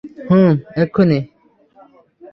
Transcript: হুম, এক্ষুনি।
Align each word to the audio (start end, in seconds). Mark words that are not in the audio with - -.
হুম, 0.27 0.51
এক্ষুনি। 0.75 1.19